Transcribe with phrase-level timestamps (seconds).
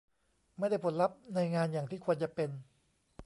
[0.57, 2.49] ไม่ได้ผลลัพธ์ในงานอย่างที่ควรจะเป็น